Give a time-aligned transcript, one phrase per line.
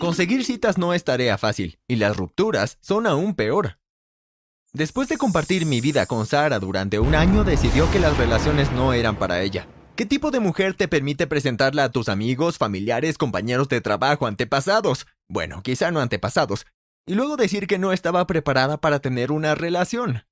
[0.00, 3.78] Conseguir citas no es tarea fácil, y las rupturas son aún peor.
[4.72, 8.94] Después de compartir mi vida con Sara durante un año, decidió que las relaciones no
[8.94, 9.68] eran para ella.
[9.96, 15.06] ¿Qué tipo de mujer te permite presentarla a tus amigos, familiares, compañeros de trabajo, antepasados?
[15.28, 16.64] Bueno, quizá no antepasados.
[17.04, 20.24] Y luego decir que no estaba preparada para tener una relación.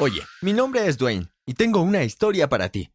[0.00, 2.90] Oye, mi nombre es Dwayne, y tengo una historia para ti.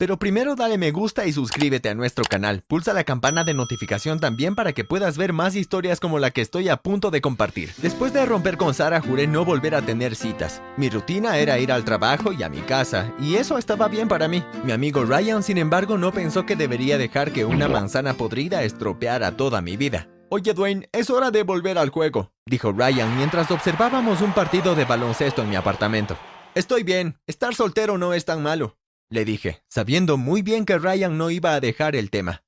[0.00, 2.64] Pero primero dale me gusta y suscríbete a nuestro canal.
[2.66, 6.40] Pulsa la campana de notificación también para que puedas ver más historias como la que
[6.40, 7.74] estoy a punto de compartir.
[7.82, 10.62] Después de romper con Sara, juré no volver a tener citas.
[10.78, 14.26] Mi rutina era ir al trabajo y a mi casa, y eso estaba bien para
[14.26, 14.42] mí.
[14.64, 19.36] Mi amigo Ryan, sin embargo, no pensó que debería dejar que una manzana podrida estropeara
[19.36, 20.08] toda mi vida.
[20.30, 24.86] Oye, Dwayne, es hora de volver al juego, dijo Ryan mientras observábamos un partido de
[24.86, 26.16] baloncesto en mi apartamento.
[26.54, 28.79] Estoy bien, estar soltero no es tan malo
[29.10, 32.44] le dije, sabiendo muy bien que Ryan no iba a dejar el tema.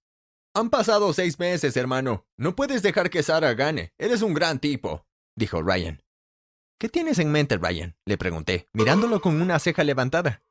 [0.54, 2.26] Han pasado seis meses, hermano.
[2.36, 3.92] No puedes dejar que Sara gane.
[3.98, 5.06] Eres un gran tipo,
[5.36, 6.02] dijo Ryan.
[6.78, 7.96] ¿Qué tienes en mente, Ryan?
[8.06, 10.42] le pregunté, mirándolo con una ceja levantada.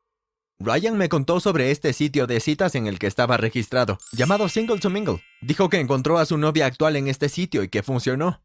[0.59, 4.79] Ryan me contó sobre este sitio de citas en el que estaba registrado, llamado Single
[4.79, 5.23] to Mingle.
[5.41, 8.43] Dijo que encontró a su novia actual en este sitio y que funcionó.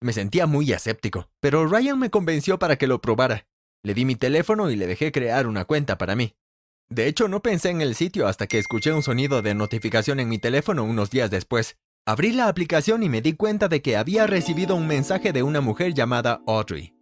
[0.00, 3.46] Me sentía muy escéptico, pero Ryan me convenció para que lo probara.
[3.84, 6.34] Le di mi teléfono y le dejé crear una cuenta para mí.
[6.92, 10.28] De hecho, no pensé en el sitio hasta que escuché un sonido de notificación en
[10.28, 11.78] mi teléfono unos días después.
[12.06, 15.62] Abrí la aplicación y me di cuenta de que había recibido un mensaje de una
[15.62, 16.92] mujer llamada Audrey.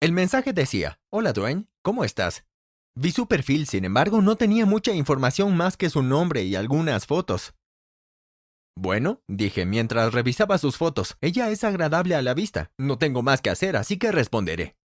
[0.00, 2.44] El mensaje decía, Hola Dwayne, ¿cómo estás?
[2.96, 7.06] Vi su perfil, sin embargo, no tenía mucha información más que su nombre y algunas
[7.06, 7.54] fotos.
[8.74, 12.72] Bueno, dije mientras revisaba sus fotos, ella es agradable a la vista.
[12.78, 14.75] No tengo más que hacer, así que responderé.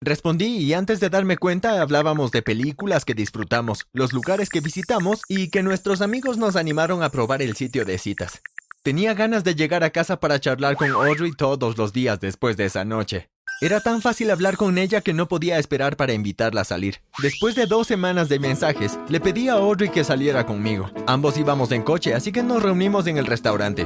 [0.00, 5.22] Respondí y antes de darme cuenta hablábamos de películas que disfrutamos, los lugares que visitamos
[5.28, 8.40] y que nuestros amigos nos animaron a probar el sitio de citas.
[8.84, 12.66] Tenía ganas de llegar a casa para charlar con Audrey todos los días después de
[12.66, 13.28] esa noche.
[13.60, 17.00] Era tan fácil hablar con ella que no podía esperar para invitarla a salir.
[17.20, 20.92] Después de dos semanas de mensajes, le pedí a Audrey que saliera conmigo.
[21.08, 23.84] Ambos íbamos en coche, así que nos reunimos en el restaurante.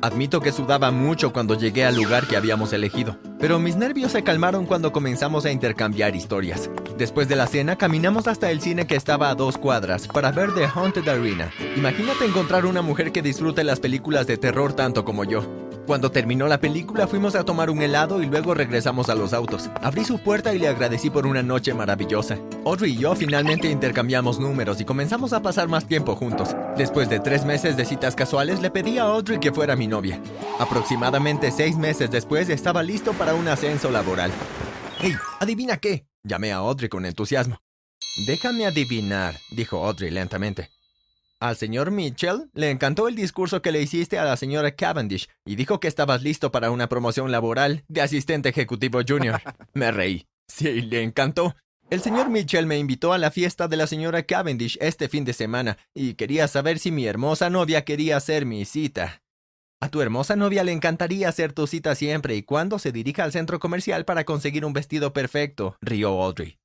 [0.00, 4.22] Admito que sudaba mucho cuando llegué al lugar que habíamos elegido, pero mis nervios se
[4.22, 6.70] calmaron cuando comenzamos a intercambiar historias.
[6.96, 10.54] Después de la cena, caminamos hasta el cine que estaba a dos cuadras para ver
[10.54, 11.50] The Haunted Arena.
[11.76, 15.67] Imagínate encontrar una mujer que disfrute las películas de terror tanto como yo.
[15.88, 19.70] Cuando terminó la película fuimos a tomar un helado y luego regresamos a los autos.
[19.80, 22.38] Abrí su puerta y le agradecí por una noche maravillosa.
[22.66, 26.54] Audrey y yo finalmente intercambiamos números y comenzamos a pasar más tiempo juntos.
[26.76, 30.20] Después de tres meses de citas casuales le pedí a Audrey que fuera mi novia.
[30.60, 34.30] Aproximadamente seis meses después estaba listo para un ascenso laboral.
[35.00, 35.14] ¡Hey!
[35.40, 36.06] ¿Adivina qué?
[36.22, 37.62] Llamé a Audrey con entusiasmo.
[38.26, 40.68] Déjame adivinar, dijo Audrey lentamente.
[41.40, 45.54] Al señor Mitchell le encantó el discurso que le hiciste a la señora Cavendish y
[45.54, 49.40] dijo que estabas listo para una promoción laboral de asistente ejecutivo junior.
[49.74, 50.26] Me reí.
[50.48, 51.54] Sí, le encantó.
[51.90, 55.32] El señor Mitchell me invitó a la fiesta de la señora Cavendish este fin de
[55.32, 59.22] semana y quería saber si mi hermosa novia quería hacer mi cita.
[59.80, 63.32] A tu hermosa novia le encantaría hacer tu cita siempre y cuando se dirija al
[63.32, 66.58] centro comercial para conseguir un vestido perfecto, rió Audrey.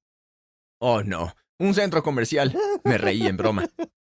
[0.81, 2.57] Oh, no, un centro comercial.
[2.83, 3.69] Me reí en broma.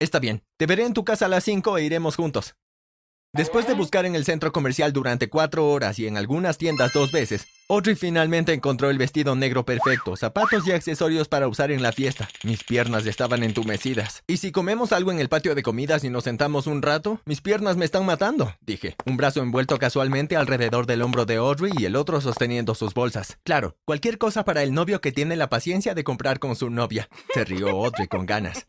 [0.00, 2.56] Está bien, te veré en tu casa a las 5 e iremos juntos.
[3.32, 7.10] Después de buscar en el centro comercial durante cuatro horas y en algunas tiendas dos
[7.10, 11.90] veces, Audrey finalmente encontró el vestido negro perfecto, zapatos y accesorios para usar en la
[11.90, 12.28] fiesta.
[12.44, 14.22] Mis piernas estaban entumecidas.
[14.28, 17.20] ¿Y si comemos algo en el patio de comidas y nos sentamos un rato?
[17.24, 21.72] Mis piernas me están matando, dije, un brazo envuelto casualmente alrededor del hombro de Audrey
[21.76, 23.38] y el otro sosteniendo sus bolsas.
[23.42, 27.08] Claro, cualquier cosa para el novio que tiene la paciencia de comprar con su novia.
[27.32, 28.64] Se rió Audrey con ganas.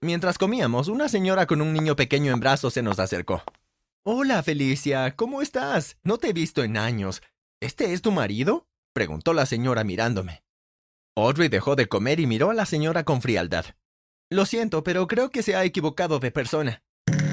[0.00, 3.42] Mientras comíamos, una señora con un niño pequeño en brazos se nos acercó.
[4.04, 5.96] Hola, Felicia, ¿cómo estás?
[6.04, 7.20] No te he visto en años.
[7.60, 8.68] ¿Este es tu marido?
[8.92, 10.44] preguntó la señora mirándome.
[11.16, 13.66] Audrey dejó de comer y miró a la señora con frialdad.
[14.30, 16.84] Lo siento, pero creo que se ha equivocado de persona.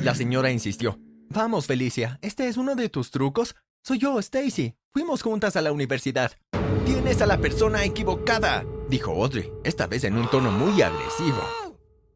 [0.02, 0.98] La señora insistió.
[1.30, 3.56] Vamos, Felicia, ¿este es uno de tus trucos?
[3.84, 4.76] Soy yo, Stacy.
[4.92, 6.32] Fuimos juntas a la universidad.
[6.86, 11.65] Tienes a la persona equivocada, dijo Audrey, esta vez en un tono muy agresivo.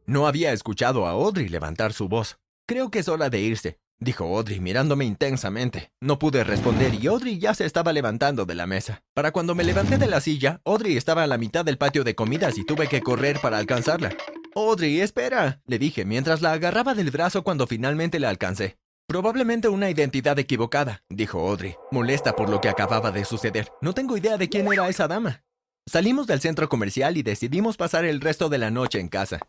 [0.09, 2.39] No había escuchado a Audrey levantar su voz.
[2.67, 5.91] Creo que es hora de irse, dijo Audrey mirándome intensamente.
[6.01, 9.03] No pude responder y Audrey ya se estaba levantando de la mesa.
[9.13, 12.15] Para cuando me levanté de la silla, Audrey estaba a la mitad del patio de
[12.15, 14.09] comidas y tuve que correr para alcanzarla.
[14.55, 18.79] Audrey, espera, le dije mientras la agarraba del brazo cuando finalmente la alcancé.
[19.05, 23.67] Probablemente una identidad equivocada, dijo Audrey, molesta por lo que acababa de suceder.
[23.79, 25.43] No tengo idea de quién era esa dama.
[25.85, 29.39] Salimos del centro comercial y decidimos pasar el resto de la noche en casa.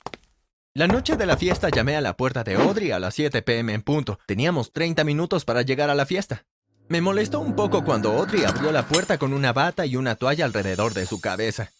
[0.73, 3.75] La noche de la fiesta llamé a la puerta de Audrey a las 7 pm
[3.75, 4.21] en punto.
[4.25, 6.45] Teníamos 30 minutos para llegar a la fiesta.
[6.89, 10.45] Me molestó un poco cuando Audrey abrió la puerta con una bata y una toalla
[10.45, 11.73] alrededor de su cabeza.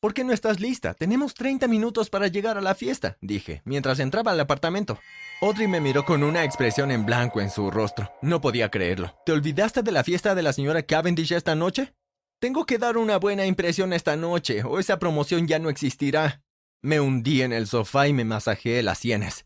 [0.00, 0.94] ¿Por qué no estás lista?
[0.94, 4.98] Tenemos 30 minutos para llegar a la fiesta, dije, mientras entraba al apartamento.
[5.40, 8.10] Audrey me miró con una expresión en blanco en su rostro.
[8.22, 9.14] No podía creerlo.
[9.24, 11.94] ¿Te olvidaste de la fiesta de la señora Cavendish esta noche?
[12.40, 16.42] Tengo que dar una buena impresión esta noche, o esa promoción ya no existirá.
[16.86, 19.44] Me hundí en el sofá y me masajeé las sienes.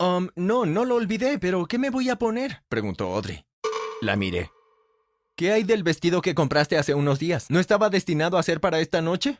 [0.00, 2.62] Um, no, no lo olvidé, pero ¿qué me voy a poner?
[2.70, 3.44] preguntó Audrey.
[4.00, 4.50] La miré.
[5.36, 7.50] ¿Qué hay del vestido que compraste hace unos días?
[7.50, 9.38] ¿No estaba destinado a ser para esta noche?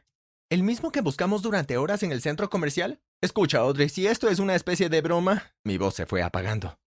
[0.50, 3.00] ¿El mismo que buscamos durante horas en el centro comercial?
[3.22, 5.54] Escucha, Audrey, si esto es una especie de broma...
[5.64, 6.78] Mi voz se fue apagando.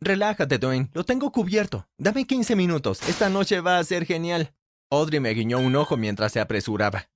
[0.00, 1.86] Relájate, Dwayne, lo tengo cubierto.
[1.98, 4.54] Dame 15 minutos, esta noche va a ser genial.
[4.90, 7.09] Audrey me guiñó un ojo mientras se apresuraba.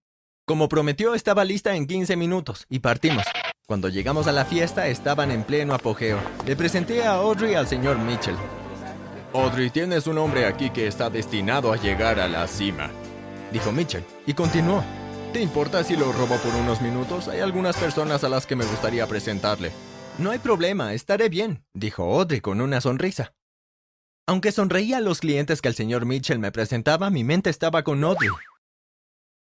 [0.46, 3.24] Como prometió, estaba lista en 15 minutos, y partimos.
[3.66, 6.18] Cuando llegamos a la fiesta, estaban en pleno apogeo.
[6.44, 8.36] Le presenté a Audrey al señor Mitchell.
[9.32, 12.90] Audrey, tienes un hombre aquí que está destinado a llegar a la cima,
[13.52, 14.84] dijo Mitchell, y continuó.
[15.32, 17.26] ¿Te importa si lo robo por unos minutos?
[17.28, 19.72] Hay algunas personas a las que me gustaría presentarle.
[20.18, 23.32] No hay problema, estaré bien, dijo Audrey con una sonrisa.
[24.26, 28.04] Aunque sonreía a los clientes que el señor Mitchell me presentaba, mi mente estaba con
[28.04, 28.28] Audrey.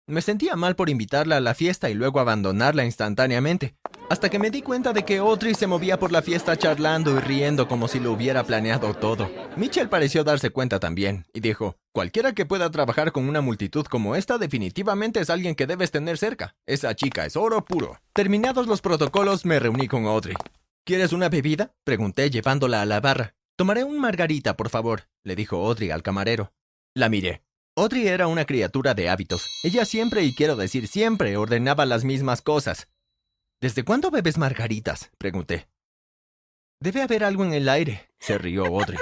[0.07, 3.75] Me sentía mal por invitarla a la fiesta y luego abandonarla instantáneamente,
[4.09, 7.19] hasta que me di cuenta de que Audrey se movía por la fiesta charlando y
[7.19, 9.31] riendo como si lo hubiera planeado todo.
[9.56, 14.15] Mitchell pareció darse cuenta también, y dijo, cualquiera que pueda trabajar con una multitud como
[14.15, 16.56] esta definitivamente es alguien que debes tener cerca.
[16.65, 18.01] Esa chica es oro puro.
[18.13, 20.36] Terminados los protocolos, me reuní con Audrey.
[20.83, 21.74] ¿Quieres una bebida?
[21.83, 23.36] Pregunté llevándola a la barra.
[23.56, 26.51] Tomaré un margarita, por favor, le dijo Audrey al camarero.
[26.95, 27.44] La miré.
[27.77, 29.47] Audrey era una criatura de hábitos.
[29.63, 32.89] Ella siempre, y quiero decir siempre, ordenaba las mismas cosas.
[33.62, 35.09] ¿Desde cuándo bebes margaritas?
[35.18, 35.69] pregunté.
[36.81, 39.00] Debe haber algo en el aire, se rió Audrey.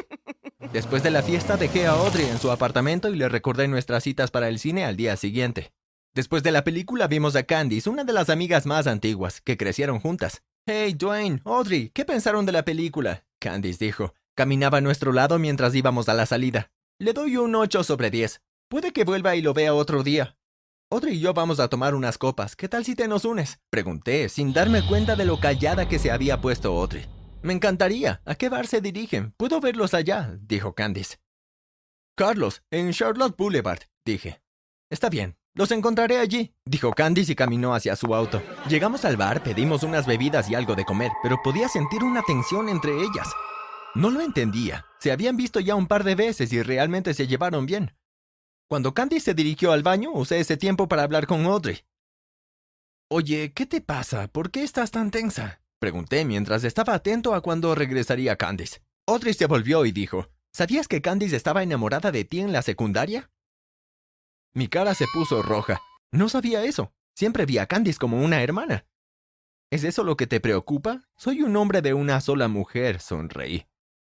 [0.71, 4.30] Después de la fiesta dejé a Audrey en su apartamento y le recordé nuestras citas
[4.30, 5.74] para el cine al día siguiente.
[6.13, 10.00] Después de la película vimos a Candice, una de las amigas más antiguas, que crecieron
[10.00, 10.44] juntas.
[10.68, 13.25] Hey, Dwayne, Audrey, ¿qué pensaron de la película?
[13.39, 14.13] Candice dijo.
[14.36, 16.72] Caminaba a nuestro lado mientras íbamos a la salida.
[17.00, 18.42] Le doy un 8 sobre 10.
[18.69, 20.38] Puede que vuelva y lo vea otro día.
[20.92, 22.56] Audrey y yo vamos a tomar unas copas.
[22.56, 23.60] ¿Qué tal si te nos unes?
[23.71, 27.07] Pregunté, sin darme cuenta de lo callada que se había puesto Audrey.
[27.42, 28.21] Me encantaría.
[28.25, 29.33] ¿A qué bar se dirigen?
[29.38, 31.18] Puedo verlos allá, dijo Candice.
[32.16, 34.39] Carlos, en Charlotte Boulevard, dije.
[34.92, 38.39] Está bien, los encontraré allí, dijo Candice y caminó hacia su auto.
[38.68, 42.69] Llegamos al bar, pedimos unas bebidas y algo de comer, pero podía sentir una tensión
[42.69, 43.33] entre ellas.
[43.95, 44.86] No lo entendía.
[45.00, 47.95] Se habían visto ya un par de veces y realmente se llevaron bien.
[48.69, 51.80] Cuando Candy se dirigió al baño, usé ese tiempo para hablar con Audrey.
[53.10, 54.27] Oye, ¿qué te pasa?
[54.27, 55.63] ¿Por qué estás tan tensa?
[55.80, 58.83] Pregunté mientras estaba atento a cuándo regresaría Candice.
[59.07, 63.31] Audrey se volvió y dijo, ¿Sabías que Candice estaba enamorada de ti en la secundaria?
[64.54, 65.81] Mi cara se puso roja.
[66.12, 66.94] No sabía eso.
[67.15, 68.86] Siempre vi a Candice como una hermana.
[69.72, 71.10] ¿Es eso lo que te preocupa?
[71.18, 73.65] Soy un hombre de una sola mujer, sonreí.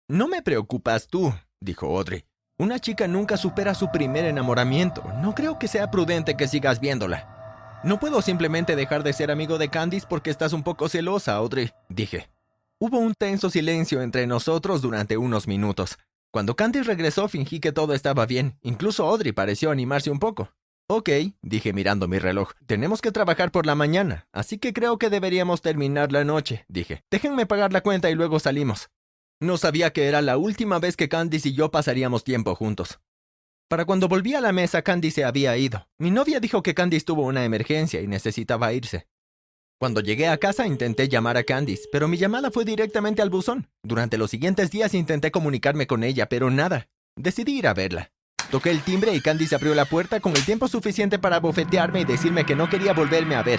[0.09, 2.27] No me preocupas tú, dijo Audrey.
[2.63, 5.03] Una chica nunca supera su primer enamoramiento.
[5.21, 7.81] No creo que sea prudente que sigas viéndola.
[7.83, 11.73] No puedo simplemente dejar de ser amigo de Candice porque estás un poco celosa, Audrey,
[11.89, 12.31] dije.
[12.79, 15.99] Hubo un tenso silencio entre nosotros durante unos minutos.
[16.31, 18.57] Cuando Candice regresó fingí que todo estaba bien.
[18.63, 20.53] Incluso Audrey pareció animarse un poco.
[20.87, 21.11] Ok,
[21.43, 22.53] dije mirando mi reloj.
[22.67, 27.03] Tenemos que trabajar por la mañana, así que creo que deberíamos terminar la noche, dije.
[27.11, 28.89] Déjenme pagar la cuenta y luego salimos.
[29.43, 33.01] No sabía que era la última vez que Candice y yo pasaríamos tiempo juntos.
[33.69, 35.89] Para cuando volví a la mesa, Candice se había ido.
[35.99, 39.09] Mi novia dijo que Candice tuvo una emergencia y necesitaba irse.
[39.81, 43.69] Cuando llegué a casa intenté llamar a Candice, pero mi llamada fue directamente al buzón.
[43.83, 46.87] Durante los siguientes días intenté comunicarme con ella, pero nada.
[47.17, 48.13] Decidí ir a verla.
[48.53, 52.05] Toqué el timbre y Candice abrió la puerta con el tiempo suficiente para bofetearme y
[52.05, 53.59] decirme que no quería volverme a ver.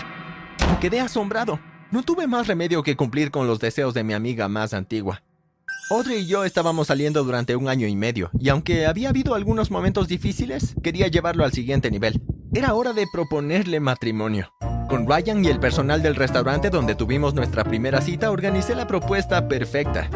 [0.79, 1.59] Quedé asombrado.
[1.91, 5.23] No tuve más remedio que cumplir con los deseos de mi amiga más antigua.
[5.93, 9.69] Audrey y yo estábamos saliendo durante un año y medio, y aunque había habido algunos
[9.69, 12.19] momentos difíciles, quería llevarlo al siguiente nivel.
[12.51, 14.51] Era hora de proponerle matrimonio.
[14.89, 19.47] Con Ryan y el personal del restaurante donde tuvimos nuestra primera cita, organicé la propuesta
[19.47, 20.09] perfecta.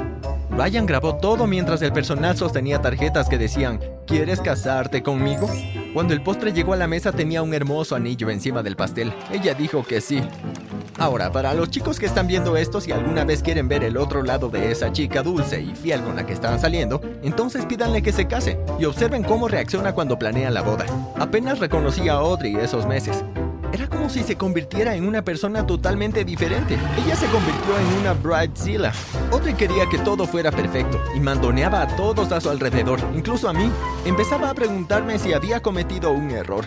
[0.49, 5.47] Ryan grabó todo mientras el personal sostenía tarjetas que decían, ¿quieres casarte conmigo?
[5.93, 9.13] Cuando el postre llegó a la mesa tenía un hermoso anillo encima del pastel.
[9.31, 10.23] Ella dijo que sí.
[10.99, 14.23] Ahora, para los chicos que están viendo esto, si alguna vez quieren ver el otro
[14.23, 18.11] lado de esa chica dulce y fiel con la que están saliendo, entonces pídanle que
[18.11, 20.85] se case y observen cómo reacciona cuando planea la boda.
[21.19, 23.23] Apenas reconocí a Audrey esos meses.
[23.71, 26.79] Era como si se convirtiera en una persona totalmente diferente.
[27.05, 28.91] Ella se convirtió en una bridezilla.
[29.31, 33.53] Audrey quería que todo fuera perfecto y mandoneaba a todos a su alrededor, incluso a
[33.53, 33.69] mí.
[34.03, 36.65] Empezaba a preguntarme si había cometido un error.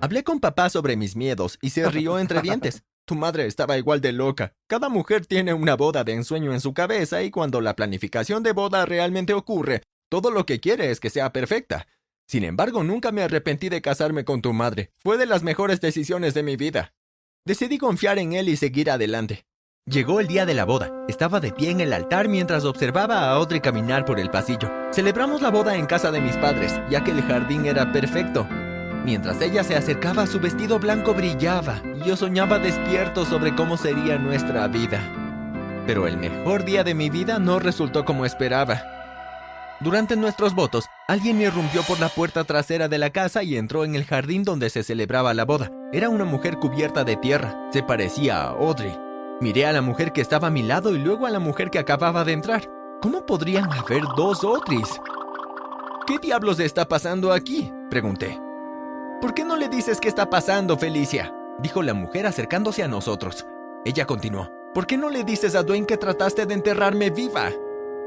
[0.00, 2.82] Hablé con papá sobre mis miedos y se rió entre dientes.
[3.08, 4.52] Tu madre estaba igual de loca.
[4.66, 8.52] Cada mujer tiene una boda de ensueño en su cabeza y cuando la planificación de
[8.52, 11.86] boda realmente ocurre, todo lo que quiere es que sea perfecta.
[12.26, 14.92] Sin embargo, nunca me arrepentí de casarme con tu madre.
[14.98, 16.92] Fue de las mejores decisiones de mi vida.
[17.46, 19.46] Decidí confiar en él y seguir adelante.
[19.86, 20.92] Llegó el día de la boda.
[21.08, 24.70] Estaba de pie en el altar mientras observaba a Audrey caminar por el pasillo.
[24.92, 28.46] Celebramos la boda en casa de mis padres, ya que el jardín era perfecto.
[29.04, 34.18] Mientras ella se acercaba, su vestido blanco brillaba y yo soñaba despierto sobre cómo sería
[34.18, 35.00] nuestra vida.
[35.86, 38.82] Pero el mejor día de mi vida no resultó como esperaba.
[39.80, 43.94] Durante nuestros votos, alguien irrumpió por la puerta trasera de la casa y entró en
[43.94, 45.70] el jardín donde se celebraba la boda.
[45.92, 47.56] Era una mujer cubierta de tierra.
[47.72, 48.94] Se parecía a Audrey.
[49.40, 51.78] Miré a la mujer que estaba a mi lado y luego a la mujer que
[51.78, 52.68] acababa de entrar.
[53.00, 55.00] ¿Cómo podrían haber dos Audreys?
[56.06, 57.72] ¿Qué diablos está pasando aquí?
[57.88, 58.47] Pregunté.
[59.20, 61.34] ¿Por qué no le dices qué está pasando, Felicia?
[61.58, 63.46] Dijo la mujer acercándose a nosotros.
[63.84, 64.48] Ella continuó.
[64.72, 67.50] ¿Por qué no le dices a Dwayne que trataste de enterrarme viva?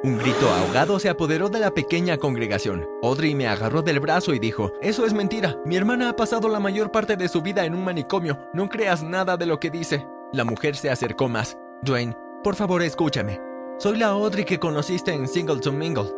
[0.03, 2.87] Un grito ahogado se apoderó de la pequeña congregación.
[3.03, 5.57] Audrey me agarró del brazo y dijo, Eso es mentira.
[5.65, 8.47] Mi hermana ha pasado la mayor parte de su vida en un manicomio.
[8.53, 10.07] No creas nada de lo que dice.
[10.31, 11.57] La mujer se acercó más.
[11.81, 13.41] Dwayne, por favor escúchame.
[13.79, 16.13] Soy la Audrey que conociste en Singleton Mingle.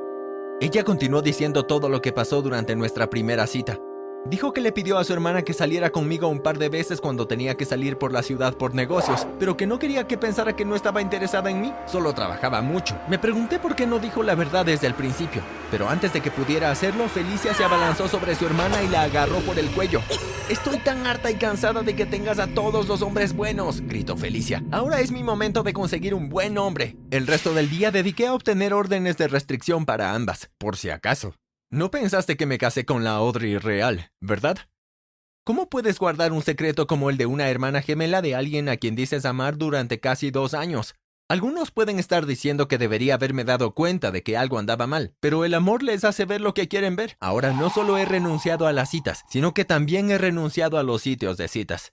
[0.61, 3.79] Ella continuó diciendo todo lo que pasó durante nuestra primera cita.
[4.25, 7.27] Dijo que le pidió a su hermana que saliera conmigo un par de veces cuando
[7.27, 10.63] tenía que salir por la ciudad por negocios, pero que no quería que pensara que
[10.63, 12.97] no estaba interesada en mí, solo trabajaba mucho.
[13.09, 16.31] Me pregunté por qué no dijo la verdad desde el principio, pero antes de que
[16.31, 20.01] pudiera hacerlo, Felicia se abalanzó sobre su hermana y la agarró por el cuello.
[20.49, 24.63] Estoy tan harta y cansada de que tengas a todos los hombres buenos, gritó Felicia.
[24.71, 26.95] Ahora es mi momento de conseguir un buen hombre.
[27.11, 31.33] El resto del día dediqué a obtener órdenes de restricción para ambas, por si acaso.
[31.73, 34.59] No pensaste que me casé con la Audrey real, ¿verdad?
[35.43, 38.95] ¿Cómo puedes guardar un secreto como el de una hermana gemela de alguien a quien
[38.95, 40.93] dices amar durante casi dos años?
[41.27, 45.45] Algunos pueden estar diciendo que debería haberme dado cuenta de que algo andaba mal, pero
[45.45, 47.17] el amor les hace ver lo que quieren ver.
[47.19, 51.01] Ahora no solo he renunciado a las citas, sino que también he renunciado a los
[51.01, 51.91] sitios de citas.